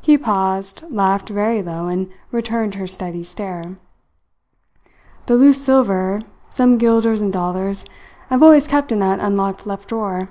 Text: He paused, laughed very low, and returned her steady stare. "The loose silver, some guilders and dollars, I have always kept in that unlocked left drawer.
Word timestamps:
He 0.00 0.16
paused, 0.16 0.84
laughed 0.90 1.28
very 1.28 1.62
low, 1.62 1.86
and 1.86 2.08
returned 2.32 2.76
her 2.76 2.86
steady 2.86 3.22
stare. 3.22 3.76
"The 5.26 5.36
loose 5.36 5.62
silver, 5.62 6.20
some 6.48 6.78
guilders 6.78 7.20
and 7.20 7.30
dollars, 7.30 7.84
I 8.30 8.34
have 8.36 8.42
always 8.42 8.66
kept 8.66 8.90
in 8.90 9.00
that 9.00 9.20
unlocked 9.20 9.66
left 9.66 9.90
drawer. 9.90 10.30